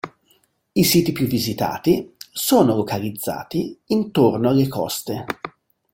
I 0.71 0.83
siti 0.83 1.11
più 1.11 1.27
visitati 1.27 2.15
sono 2.31 2.75
localizzati 2.75 3.79
intorno 3.89 4.49
alle 4.49 4.67
coste. 4.67 5.25